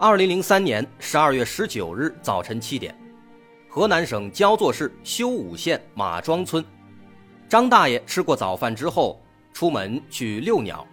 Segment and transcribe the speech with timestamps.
[0.00, 2.96] 二零零三年十二月十九日早晨七点，
[3.68, 6.64] 河南省焦作市修武县马庄村，
[7.48, 9.20] 张大爷吃过早饭之后，
[9.52, 10.86] 出门去遛鸟，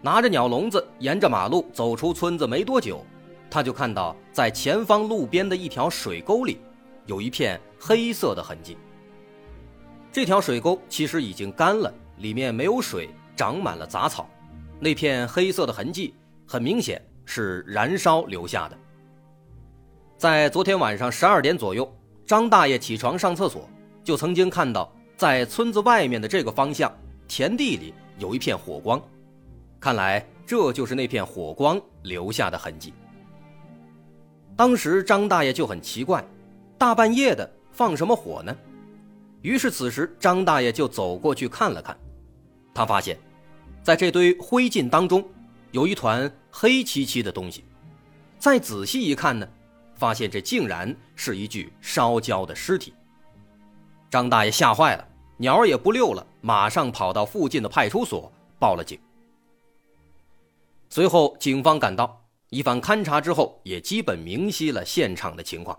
[0.00, 3.04] 拿着鸟笼子沿着马路走出村子没多久，
[3.50, 6.58] 他就看到在前方路边的一条水沟里，
[7.04, 8.78] 有一片黑色的痕迹。
[10.10, 14.26] 这条水沟其实已经干了，里面没有水，长满了杂草，
[14.80, 16.14] 那片黑色的痕迹
[16.46, 16.98] 很明显。
[17.26, 18.78] 是燃烧留下的。
[20.16, 23.68] 在昨天晚上十二点左右，张大爷起床上厕所，
[24.02, 26.90] 就曾经看到在村子外面的这个方向
[27.28, 28.98] 田地里有一片火光，
[29.78, 32.94] 看来这就是那片火光留下的痕迹。
[34.56, 36.24] 当时张大爷就很奇怪，
[36.78, 38.56] 大半夜的放什么火呢？
[39.42, 41.94] 于是此时张大爷就走过去看了看，
[42.72, 43.18] 他发现，
[43.82, 45.22] 在这堆灰烬当中。
[45.76, 47.62] 有一团黑漆漆的东西，
[48.38, 49.46] 再仔细一看呢，
[49.94, 52.94] 发现这竟然是一具烧焦的尸体。
[54.08, 58.98] 张大爷吓坏了，鸟儿也不溜了，马上跑到附近的派出所报了警。
[60.88, 65.78] 随后，警方赶到，一番勘查之后，也基本明晰了现场的情况。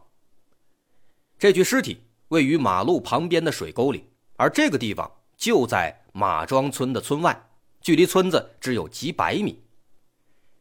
[1.40, 7.36] 这具尸体位于马路旁边的水沟里，而这个地方就在马庄村的村外，
[7.82, 9.60] 距离村子只有几百米。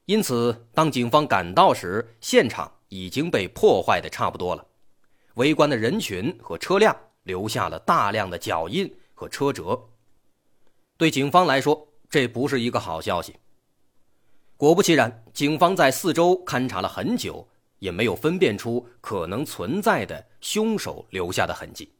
[0.06, 4.64] 因此，当警方赶到时，现场已经被破坏的差不多了，
[5.34, 9.88] 围观的人群和车辆留下了大量的脚印和车辙。
[10.96, 13.34] 对警方来说，这不是一个好消息。
[14.56, 17.46] 果不其然，警方在四周勘察了很久，
[17.80, 21.92] 也没有分辨出可能存在的凶手留下的痕迹。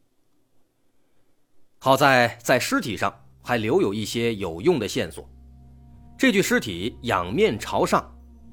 [1.79, 3.13] 好在，在尸体上
[3.43, 5.29] 还留有一些有用的线索。
[6.17, 8.03] 这具尸体仰面朝上，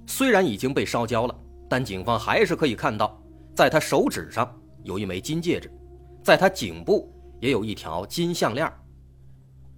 [0.06, 1.34] 虽然已经被烧焦了，
[1.66, 3.18] 但警方还是可以看到，
[3.54, 5.72] 在他手指上有一枚金戒指，
[6.22, 7.10] 在他颈部
[7.40, 8.70] 也有一条金项链。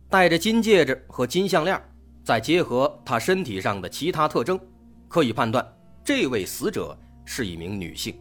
[0.09, 1.81] 戴着金戒指和金项链，
[2.25, 4.59] 再结合他身体上的其他特征，
[5.07, 5.65] 可以判断
[6.03, 8.19] 这位死者是一名女性。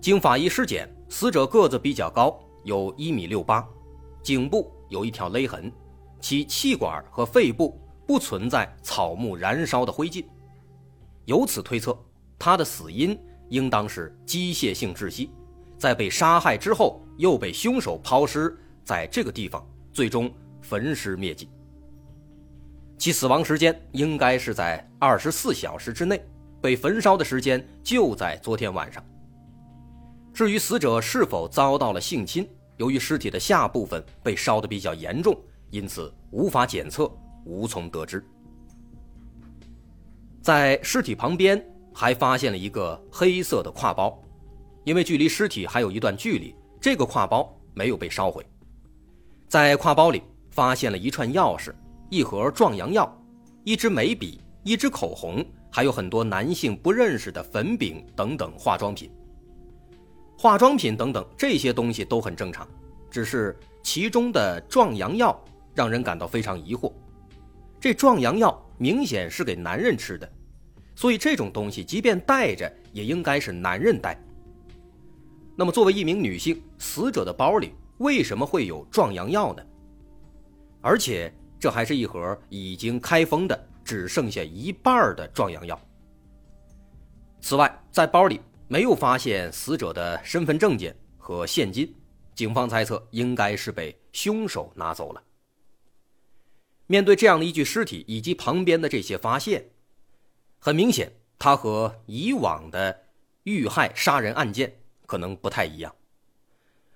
[0.00, 3.62] 经法医尸检，死者个子比较高，有一米六八，
[4.22, 5.70] 颈部有一条勒痕，
[6.18, 7.78] 其气管和肺部。
[8.10, 10.24] 不存在草木燃烧的灰烬，
[11.26, 11.96] 由此推测，
[12.36, 13.16] 他的死因
[13.50, 15.30] 应当是机械性窒息，
[15.78, 20.28] 在被杀害之后又被凶手抛尸在这个地方，最终
[20.60, 21.48] 焚尸灭迹。
[22.98, 26.20] 其死亡时间应该是在二十四小时之内，
[26.60, 29.00] 被焚烧的时间就在昨天晚上。
[30.34, 32.44] 至于死者是否遭到了性侵，
[32.76, 37.08] 由于尸体的下部分被烧得比较严重，因此无法检测。
[37.44, 38.24] 无从得知，
[40.42, 41.62] 在尸体旁边
[41.92, 44.22] 还发现了一个黑色的挎包，
[44.84, 48.44] 因为距离尸体还有一段距离，这个挎包没有被烧毁。
[49.48, 51.72] 在挎包里发现了一串钥匙、
[52.08, 53.12] 一盒壮阳药、
[53.64, 59.10] 一支眉笔、一支口红，还有很多男性不认识的粉饼等等化妆品。
[60.38, 62.66] 化妆品等等这些东西都很正常，
[63.10, 65.38] 只是其中的壮阳药
[65.74, 66.92] 让人感到非常疑惑。
[67.80, 70.30] 这壮阳药明显是给男人吃的，
[70.94, 74.16] 所以这种东西即便带着，也应该是男人带。
[75.56, 79.62] 那么，作为一名女性，死者的包里为什么会有壮阳药呢？
[80.82, 85.78] 而且，这还是一盒已经开封的，只剩下一半的壮阳药。
[87.40, 91.94] 此外，在包里没有发现死者的身份证件和现金，
[92.34, 95.22] 警方猜测应该是被凶手拿走了。
[96.90, 99.70] 面对这样的一具尸体以及旁边的这些发现，
[100.58, 103.04] 很明显，他和以往的
[103.44, 105.94] 遇害杀人案件可能不太一样。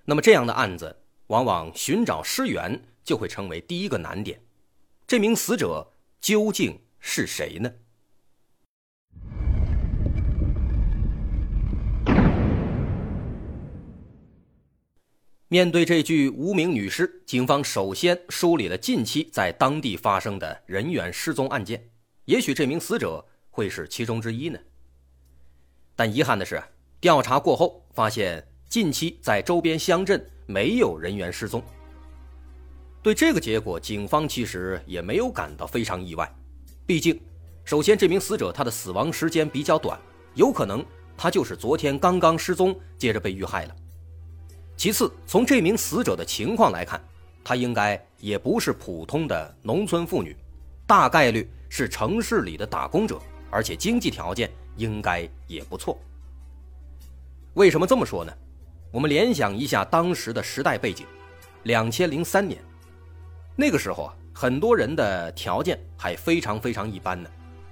[0.03, 0.97] 那么，这样的案子
[1.27, 4.41] 往往寻找尸源就会成为第一个难点。
[5.07, 7.71] 这名死者究竟是谁呢？
[15.55, 21.81] 面对这具无名女尸，警方首先梳理了近期在当地发生的人员失踪案件。
[22.25, 24.59] 也许这名死者会是其中之一呢？
[25.95, 26.61] 但遗憾的是，
[26.99, 31.63] 调查过后发现，近期在周边乡镇没有人员失踪。
[33.01, 36.29] 对这个结果，警方其实也没有感到非常意外。
[36.85, 37.17] 毕竟，
[37.63, 39.97] 首先这名死者他的死亡时间比较短，
[40.33, 40.85] 有可能
[41.15, 43.75] 他就是昨天刚刚失踪，接着被遇害了。
[44.77, 47.01] 其次，从这名死者的情况来看，
[47.43, 50.35] 她应该也不是普通的农村妇女，
[50.85, 53.19] 大概率是城市里的打工者，
[53.49, 55.97] 而且经济条件应该也不错。
[57.53, 58.33] 为什么这么说呢？
[58.91, 61.05] 我们联想一下当时的时代背景，
[61.63, 62.61] 两千零三年。
[63.55, 67.29] 那个时候啊，很多人的条件还非常非常一般呢，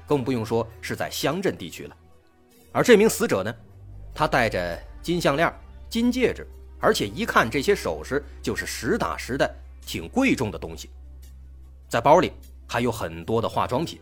[0.07, 1.95] 更不用说是在乡镇地区了。
[2.71, 3.53] 而这名死者呢，
[4.15, 5.53] 他戴着金项链、
[5.89, 6.47] 金戒指，
[6.83, 9.49] 而且一看这些首饰就是实打实的、
[9.85, 10.89] 挺贵重的东西。
[11.87, 12.33] 在包里
[12.67, 14.01] 还有很多的化妆品。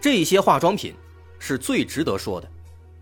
[0.00, 0.94] 这些化妆品
[1.38, 2.50] 是最值得说的，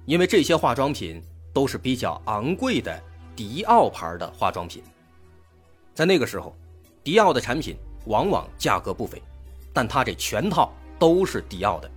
[0.06, 1.22] 因为这些化妆品
[1.52, 3.00] 都是比较昂贵的
[3.36, 4.82] 迪奥牌的化妆品。
[5.94, 6.54] 在那个时候。
[7.04, 9.20] 迪奥的产品往往价格不菲，
[9.72, 11.90] 但它这全套都是迪奥的。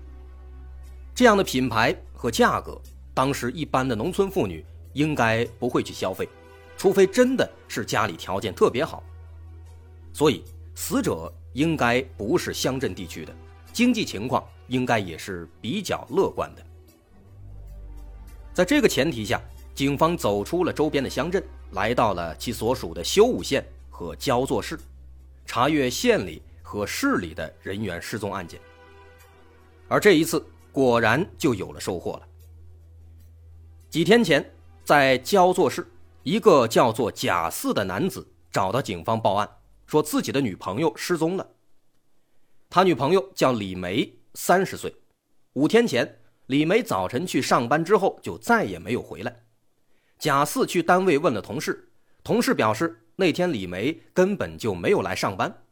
[1.13, 2.81] 这样的品牌和价格，
[3.13, 4.65] 当时一般的农村妇女
[4.95, 6.27] 应该不会去消费，
[6.77, 9.03] 除非真的是家里条件特别好。
[10.13, 10.41] 所以，
[10.73, 13.35] 死者应该不是乡镇地区的，
[13.73, 16.65] 经济情况应该也是比较乐观的。
[18.53, 19.41] 在这个前提下，
[19.75, 24.79] 警方走出了周边的乡镇，来到了其所属的修武县和焦作市。
[25.45, 28.59] 查阅县里和市里的人员失踪案件，
[29.89, 32.27] 而这一次果然就有了收获了。
[33.89, 34.43] 几天前，
[34.85, 35.91] 在焦作市，
[36.21, 39.49] 一个叫做贾四的男子找到警方报案，
[39.87, 41.49] 说自己的女朋友失踪了。
[42.69, 44.95] 他女朋友叫李梅，三十岁。
[45.53, 49.43] 五天前，李梅早晨去上班之后就再也没有回来。
[50.19, 51.89] 贾四去单位问了同事，
[52.23, 53.01] 同事表示。
[53.17, 55.63] 那天李梅根本就没有来上班，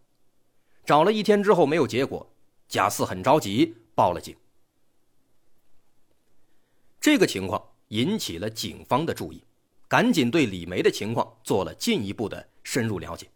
[0.85, 2.33] 找了一天之后没有结果，
[2.69, 4.33] 贾四很着急，报了警。
[7.01, 7.61] 这个情况
[7.93, 9.43] 引起了警方的注意，
[9.87, 13.27] 赶紧对李梅的情况做了进一步的深入了解。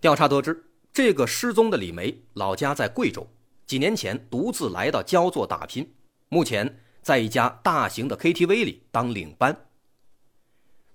[0.00, 3.26] 调查得知，这个失踪的李梅老家在贵州，
[3.66, 5.92] 几年前独自来到焦作打拼，
[6.28, 9.68] 目前在一家大型的 KTV 里当领班。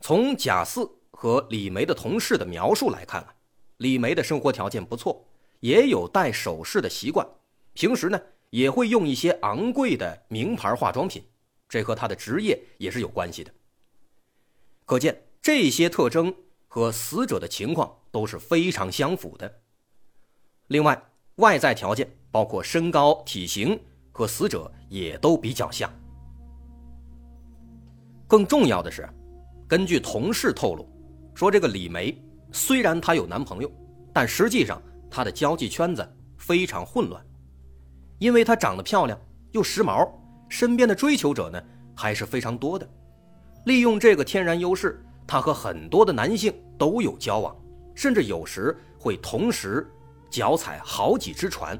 [0.01, 0.89] 从贾四。
[1.17, 3.33] 和李梅的同事的描述来看啊，
[3.77, 5.25] 李梅的生活条件不错，
[5.61, 7.25] 也有戴首饰的习惯，
[7.73, 11.23] 平时呢也会用一些昂贵的名牌化妆品，
[11.67, 13.51] 这和他的职业也是有关系的。
[14.85, 16.33] 可见这些特征
[16.67, 19.61] 和死者的情况都是非常相符的。
[20.67, 21.01] 另外，
[21.35, 23.79] 外在条件包括身高、体型
[24.11, 25.91] 和死者也都比较像。
[28.27, 29.07] 更重要的是，
[29.67, 30.89] 根据同事透露。
[31.35, 32.17] 说这个李梅
[32.51, 33.71] 虽然她有男朋友，
[34.13, 37.23] 但实际上她的交际圈子非常混乱，
[38.19, 39.19] 因为她长得漂亮
[39.51, 40.09] 又时髦，
[40.49, 41.61] 身边的追求者呢
[41.95, 42.87] 还是非常多的。
[43.65, 47.55] 利用这个天然优势，她和很多的男性都有交往，
[47.95, 49.89] 甚至有时会同时
[50.29, 51.79] 脚踩好几只船。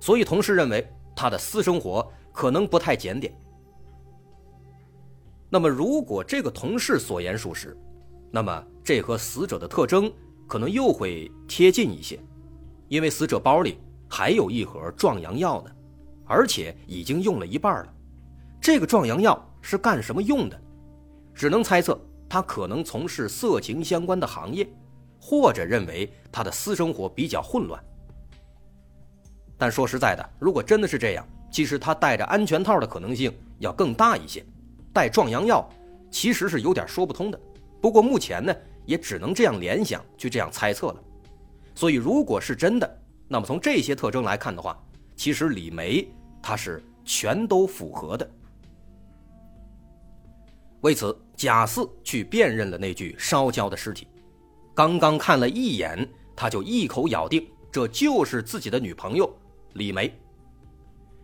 [0.00, 3.34] 所以同事认为她的私生活可能不太检点。
[5.48, 7.76] 那么，如果这个同事所言属实，
[8.30, 10.12] 那么，这和死者的特征
[10.46, 12.18] 可能又会贴近一些，
[12.88, 13.78] 因为死者包里
[14.08, 15.70] 还有一盒壮阳药呢，
[16.26, 17.94] 而且已经用了一半了。
[18.60, 20.60] 这个壮阳药是干什么用的？
[21.34, 24.68] 只能猜测他可能从事色情相关的行业，
[25.20, 27.82] 或者认为他的私生活比较混乱。
[29.56, 34.44] 但说实在的，如果真的是这样，其实他戴着安全套的可能性要更大一些，
[34.92, 35.66] 带壮阳药
[36.10, 37.40] 其实是有点说不通的。
[37.80, 38.54] 不过目前呢，
[38.84, 40.96] 也只能这样联想，去这样猜测了。
[41.74, 44.76] 所以，如果是真的，那么从这些特征来看的话，
[45.14, 46.06] 其实李梅
[46.46, 48.30] 他是全都符合的。
[50.82, 54.06] 为此，贾四去辨认了那具烧焦的尸体，
[54.72, 59.28] 刚刚看了一眼，他就一口咬定这就是自己的女朋友
[59.72, 60.16] 李梅，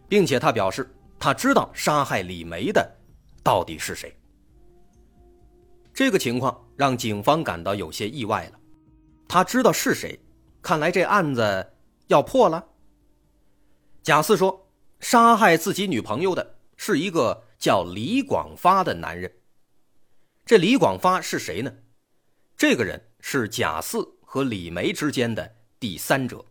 [0.08, 2.84] 并且他表示他知道杀害李梅的
[3.44, 4.12] 到底是谁。
[5.94, 8.58] 这个情况让警方感到有些意外了。
[9.28, 10.18] 他知道是谁，
[10.60, 11.72] 看来这案子
[12.08, 12.66] 要破了。
[14.02, 14.61] 贾四说，
[15.02, 19.30] 杀害自己女朋友的是一个叫李广发的男人。
[20.46, 21.74] 这李广发是谁呢？
[22.56, 26.44] 这个人是贾四和李梅之间的第三者。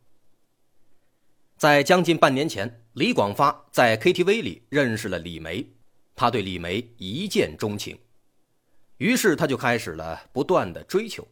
[1.58, 5.66] 在将近半年前，李广发在 KTV 里认识了李梅，
[6.14, 7.98] 他对李梅一见钟情，
[8.98, 11.26] 于是他就开始了不断的追求。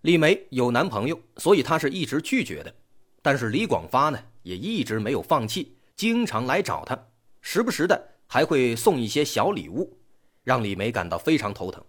[0.00, 2.74] 李梅有男朋友，所以他是一直拒绝的，
[3.20, 6.98] 但是李广发呢也一直没有放弃，经常来找他，
[7.40, 9.96] 时不时的还会送一些小礼物，
[10.44, 11.82] 让李梅感到非常头疼。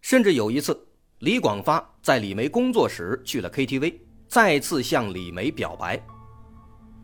[0.00, 0.86] 甚至有一次，
[1.18, 6.00] 李广发在李梅工作时去了 KTV，再次向李梅表白。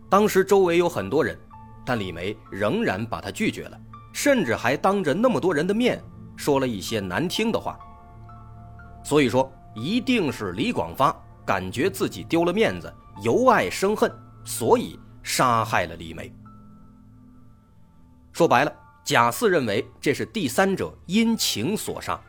[0.09, 1.37] 当时周围有很多人，
[1.85, 3.81] 但李梅仍然把他拒绝了，
[4.13, 6.01] 甚至还当着那么多人的面
[6.37, 7.79] 说了一些难听的话。
[9.05, 11.15] 所以说，一定是李广发
[11.45, 12.91] 感觉自己丢了面子，
[13.23, 14.11] 由爱生恨，
[14.45, 16.33] 所以杀害了李梅。
[18.33, 18.73] 说白了，
[19.05, 22.21] 贾四认为这是第三者因情所杀。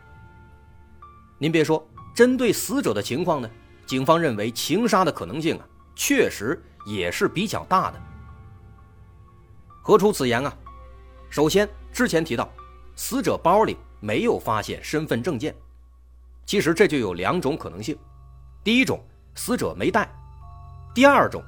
[1.38, 3.50] 您别说，针对死者的情况呢，
[3.86, 8.02] 警方认为情杀的可能性啊，确实也是比较大的。
[9.84, 10.58] 何出此言啊？
[11.30, 12.50] 首先，之前提到，
[12.96, 15.54] 死者包里没有发现身份证件，
[16.46, 17.98] 其实这就有两种可能性：
[18.64, 19.04] 第一种，
[19.36, 20.08] 死者没带；
[20.94, 21.44] 第二种，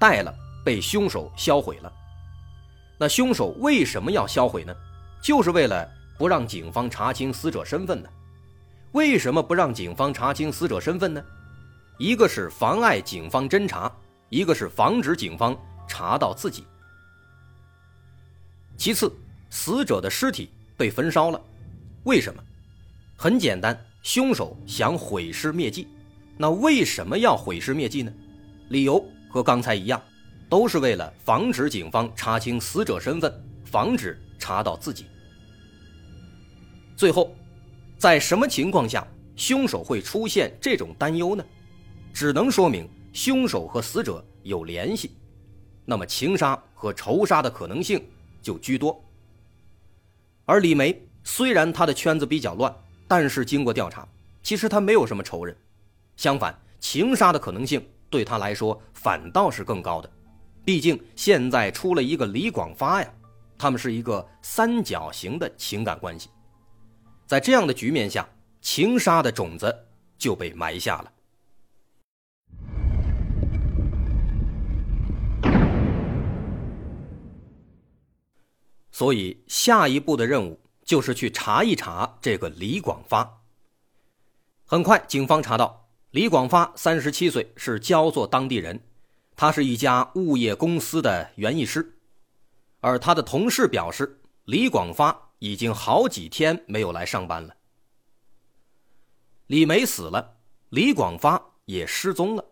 [0.00, 0.34] 带了
[0.66, 1.92] 被凶手销毁了。
[2.98, 4.74] 那凶手为什么要销毁呢？
[5.22, 8.08] 就是为了不让警方查清死者身份呢？
[8.90, 11.24] 为什么不让警方查清死者身份呢？
[11.98, 13.92] 一个是妨碍警方侦查，
[14.28, 15.56] 一个是防止警方
[15.86, 16.64] 查到自己。
[18.76, 19.14] 其次，
[19.50, 21.40] 死者的尸体被焚烧了，
[22.02, 22.42] 为什么？
[23.16, 25.86] 很简单，凶手想毁尸灭迹。
[26.36, 28.12] 那为什么要毁尸灭迹呢？
[28.70, 30.02] 理由和刚才一样，
[30.48, 33.32] 都是为了防止警方查清死者身份，
[33.64, 35.06] 防止查到自己。
[36.96, 37.34] 最后。
[37.98, 41.42] 在什么情况下凶手会出现这种担忧呢？
[42.12, 45.12] 只能说明凶手和死者有联系，
[45.86, 48.06] 那么情杀和仇杀的可能性
[48.42, 49.02] 就居多。
[50.44, 52.72] 而李梅虽然她的圈子比较乱，
[53.08, 54.06] 但是经过调查，
[54.42, 55.56] 其实她没有什么仇人，
[56.18, 60.10] 相反，情杀的可能性对她来说反倒是更高的。
[60.66, 63.08] 毕竟现在出了一个李广发呀，
[63.56, 66.28] 他们是一个三角形的情感关系。
[67.24, 68.28] 在这样的局面下，
[68.60, 69.72] 情杀的种子
[70.18, 71.12] 就被埋下了。
[78.90, 83.40] 所以，下一步的任务就是去查一查这个李广发。
[84.64, 88.80] 很快，警方查到李广发三十七岁，是焦作当地人，
[89.36, 91.98] 他是一家物业公司的园艺师，
[92.80, 95.22] 而他的同事表示，李广发。
[95.38, 97.54] 已经好几天没有来上班了。
[99.48, 100.38] 李梅死了，
[100.70, 102.44] 李广发也失踪了。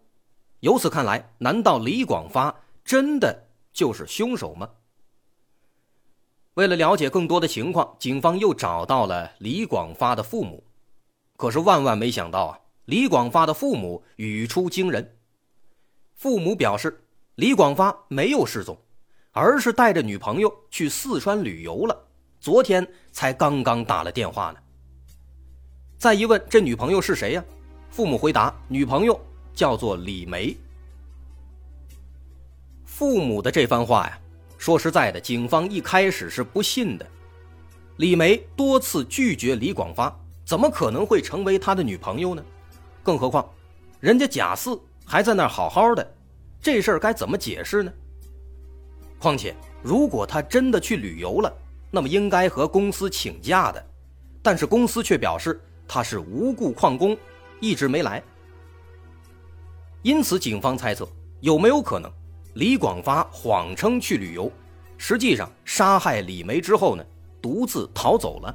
[0.61, 4.69] 由此看来，难道李广发真的就是凶手吗？
[6.53, 10.63] 为了了解更多的情况，警方又找到了李广发的父母。
[11.39, 15.17] 可是万万没想到啊，李广发的父母语出惊人。
[16.15, 17.05] 父母表示，
[17.35, 18.79] 李广发没有失踪，
[19.33, 21.97] 而是带着女朋友去四川旅游了。
[22.41, 24.59] 昨天才刚刚打了电话呢。
[25.99, 27.45] 再一问，这女朋友是谁呀？
[27.91, 29.21] 父母回答：女朋友
[29.55, 30.57] 叫做李梅。
[32.85, 34.19] 父母的这番话呀，
[34.57, 37.07] 说实在的，警方一开始是不信的。
[37.97, 42.45] 李梅多次拒绝李广发，怎么可能会成为他的女朋友呢？
[43.03, 43.49] 更何况，
[44.01, 46.15] 人家贾四还在那儿好好的，
[46.61, 47.93] 这事儿该怎么解释呢？
[49.19, 51.53] 况且，如果他真的去旅游了，
[51.91, 53.87] 那么应该和公司请假的，
[54.43, 57.17] 但是公司却表示他是无故旷工，
[57.61, 58.23] 一直没来。
[60.03, 61.09] 因此，警方猜测
[61.41, 62.13] 有没有可能，
[62.55, 64.53] 李广发谎称去旅游，
[64.99, 67.05] 实际上杀害李梅之后呢，
[67.41, 68.55] 独自逃走了。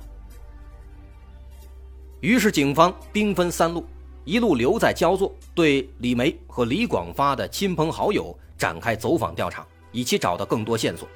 [2.21, 3.85] 于是，警方兵分三路，
[4.29, 11.09] 一路留在焦作，对李梅和李广发的亲朋好友展开走访调查，以期找到更多线索。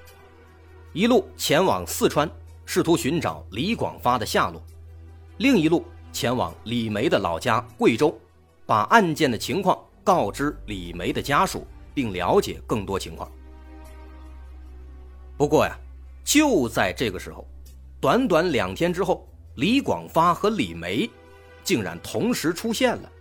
[0.93, 2.27] 一路前往四川，
[2.65, 4.59] 试图寻找李广发的下落；
[5.37, 8.19] 另一路前往李梅的老家贵州，
[8.65, 13.31] 把案件的情况告知李梅的家属，并了解更多情况。
[15.37, 15.77] 不过呀，
[16.23, 17.45] 就在这个时候，
[18.01, 19.23] 短短两天之后，
[19.57, 21.07] 李广发和李梅
[21.63, 23.11] 竟然同时出现了，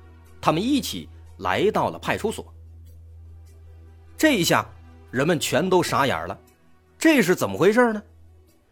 [0.41, 1.09] 他们一起
[1.39, 2.53] 来到了派出所。
[4.17, 4.69] 这一下，
[5.11, 6.39] 人们全都傻眼了。
[6.99, 8.03] 这是怎么回事呢？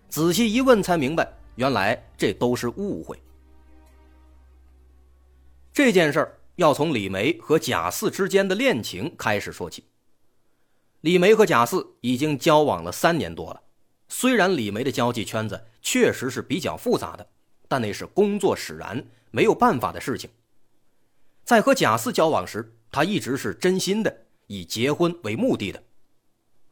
[0.08, 3.20] 仔细一问才明白，原来这都是误会。
[5.72, 9.84] 这件事儿要从李梅和贾四之间的恋情开始说起。
[11.00, 13.62] 李梅和贾四已经交往了三年多了。
[14.08, 17.26] 虽然李梅的交际圈子确实是比较复杂的，
[17.70, 20.28] 但那是工作使然，没有办法的事情。
[21.44, 25.80] 在和贾四交往时，他一直是真心的，以结婚为目的的，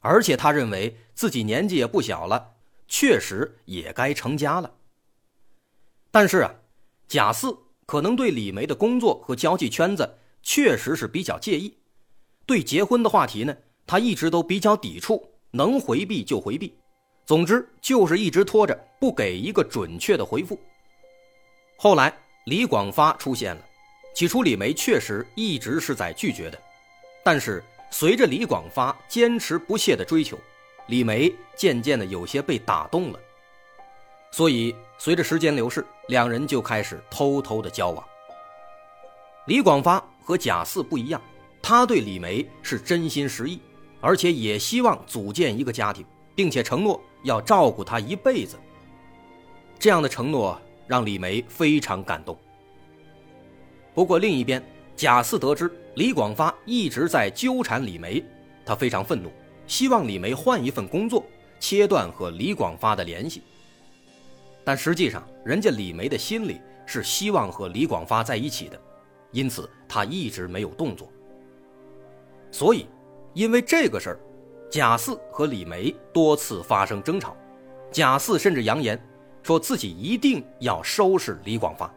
[0.00, 2.54] 而且他认为自己年纪也不小了，
[2.88, 4.74] 确实也该成家了。
[6.10, 6.52] 但是啊，
[7.06, 11.76] 贾四可能对李梅的工作和交际圈子确实是比较介意，
[12.44, 16.74] 对结婚的话题呢，他一直都比较抵触，能回避就回避。
[17.24, 20.58] 总之就是一直拖着，不给一个准确的回复。
[21.80, 22.12] 后来
[22.47, 23.62] 李广发出现了，
[24.12, 26.61] 起初李梅确实一直是在拒绝的，
[27.25, 30.37] 但是随着李广发坚持不懈的追求，
[30.88, 33.20] 李梅渐渐的有些被打动了。
[34.32, 38.04] 所以随着时间流逝，两人就开始偷偷的交往。
[39.47, 41.23] 李广发和贾四不一样，
[41.62, 43.61] 他对李梅是真心实意，
[44.00, 46.04] 而且也希望组建一个家庭，
[46.35, 47.00] 并且承诺。
[47.25, 48.56] 要照顾她一辈子，
[49.78, 52.37] 这样的承诺让李梅非常感动。
[53.95, 54.61] 不过另一边，
[54.97, 58.25] 贾四得知李广发一直在纠缠李梅，
[58.64, 59.30] 他非常愤怒，
[59.66, 61.25] 希望李梅换一份工作，
[61.61, 63.42] 切断和李广发的联系。
[64.64, 68.80] 但实际上，人家李梅的心里是希望和李广发在一起的，
[69.30, 71.09] 因此他一直没有动作。
[72.50, 72.87] 所以，
[73.35, 74.21] 因为这个事儿。
[74.71, 77.35] 贾四和李梅多次发生争吵，
[77.90, 79.02] 贾四甚至扬言
[79.48, 81.90] 说自己一定要收拾李广发。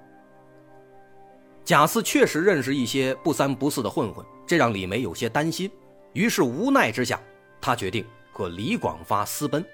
[1.65, 5.69] 贾四确实认识一些不三不四的混混，这让李梅有些担心，
[6.13, 7.21] 于是无奈之下，
[7.59, 9.65] 他决定和李广发私奔。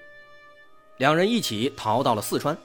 [0.96, 2.58] 两人一起逃到了四川，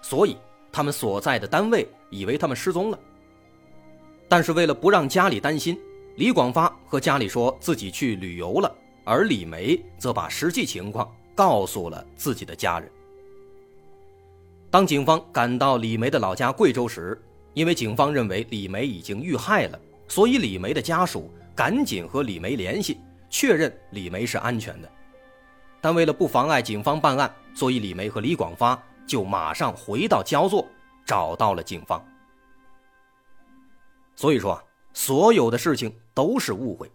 [0.00, 0.36] 所以
[0.70, 2.98] 他们所在的单位以为他们失踪了。
[4.28, 5.76] 但是为了不让家里担心，
[6.14, 8.72] 李广发和家里说自己去旅游了。
[9.02, 12.88] 而李梅则把实际情况告诉了自己的家人。
[14.72, 17.20] 当警方赶到李梅的老家贵州时，
[17.52, 22.96] 因为警方认为李梅已经遇害了，所以李梅的家属赶紧和李梅联系，
[23.28, 24.90] 确认李梅是安全的。
[25.78, 30.66] 但为了不妨碍警方办案，所以李梅和李广发就马上回到焦作，
[31.04, 32.02] 找到了警方。
[34.16, 36.90] 所以说啊，所有的事情都是误会。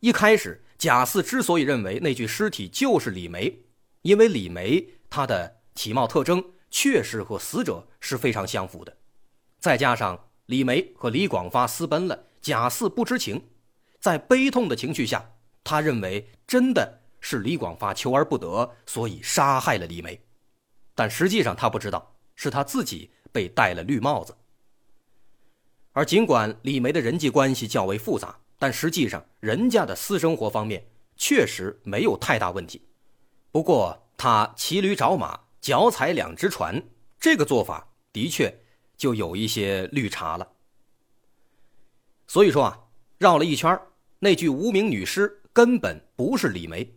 [0.00, 3.54] 一开始，贾四之所以认为那具尸体就是李梅，
[4.00, 8.96] 因为李梅她的体貌特征确实和死者是非常相符的，
[9.60, 13.48] 再加上李梅和李广发私奔了，贾四不知情，
[14.00, 20.20] 在悲痛的情绪下，他认为真的是李广发求而不得，所以杀害了李梅，
[20.96, 24.36] 但实际上他不知道是他自己被戴了绿帽子。
[25.92, 28.40] 而尽管李梅的人际关系较为复杂。
[28.62, 32.80] 但实际上，人家的私生活方面确实没有太大问题。
[33.50, 36.82] 不过，他骑驴找马，脚踩两只船，
[37.20, 38.52] 这个做法的确
[38.96, 40.52] 就有一些绿茶了。
[42.26, 42.78] 所以说啊，
[43.18, 43.80] 绕了一圈，
[44.18, 46.92] 那具无名女尸根本不是李梅，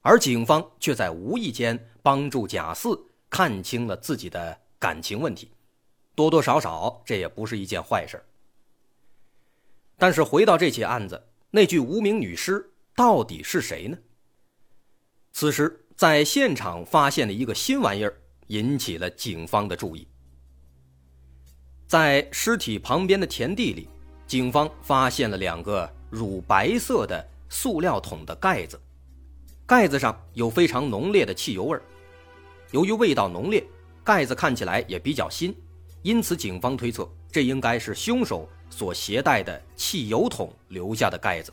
[0.00, 5.52] 而警方却在无意间帮助贾四看清了自己的感情问题，
[6.16, 8.20] 多多少少这也不是一件坏事。
[9.96, 13.96] 但是回到这起案子，那具无名女尸到底是谁呢？
[15.30, 18.14] 此时在现场发现了一个新玩意儿，
[18.48, 20.06] 引起了警方的注意。
[21.86, 23.88] 在尸体旁边的田地里，
[24.26, 28.80] 警方发现了两个乳白色的塑料桶的盖子，
[29.64, 31.82] 盖子上有非常浓烈的汽油味儿。
[32.72, 33.64] 由于味道浓烈，
[34.02, 35.54] 盖子看起来也比较新，
[36.02, 38.48] 因此警方推测这应该是凶手。
[38.70, 41.52] 所携带的汽油桶留下的盖子，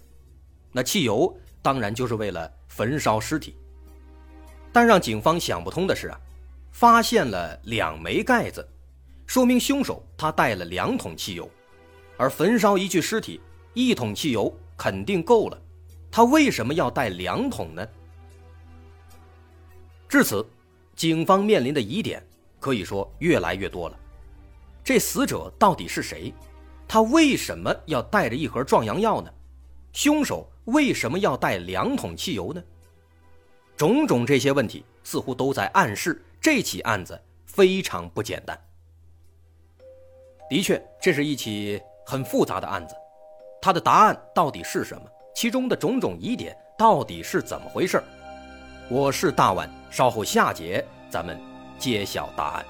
[0.72, 3.54] 那汽油当然就是为了焚烧尸体。
[4.74, 6.20] 但让警方想不通的是啊，
[6.72, 8.68] 发现了两枚盖子，
[9.26, 11.50] 说明凶手他带了两桶汽油，
[12.18, 13.42] 而焚烧一具尸体，
[13.74, 15.62] 一桶汽油肯定够了，
[16.10, 17.88] 他为什么要带两桶呢？
[20.08, 20.46] 至此，
[20.96, 22.26] 警方面临的疑点
[22.60, 23.98] 可以说越来越多了。
[24.84, 26.34] 这死者到底是谁？
[26.88, 29.32] 他为什么要带着一盒壮阳药呢？
[29.94, 32.64] 凶手为什么要带两桶汽油呢？
[33.82, 38.56] 种种这些问题似乎都在暗示这起案子非常不简单。
[40.48, 42.94] 的确，这是一起很复杂的案子，
[43.60, 45.02] 它的答案到底是什么？
[45.34, 48.04] 其中的种种疑点到底是怎么回事？
[48.88, 51.36] 我是大碗，稍后下节咱们
[51.80, 52.66] 揭晓答案。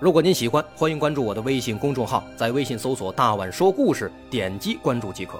[0.00, 5.38] 如果您喜欢，欢迎关注我的微信公众号，在微信搜索“大碗说故事”，点击关注即可。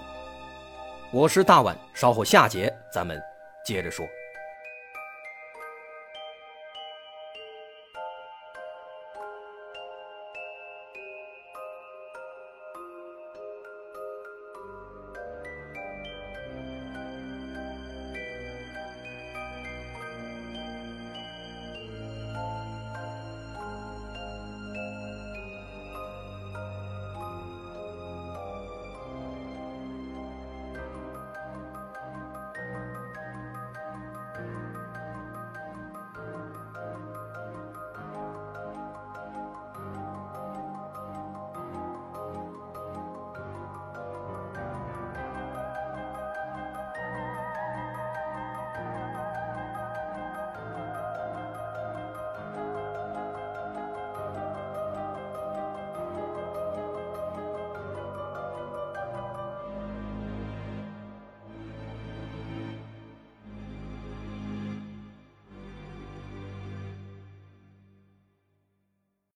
[1.11, 3.19] 我是大碗，稍后下节咱们
[3.65, 4.07] 接着说。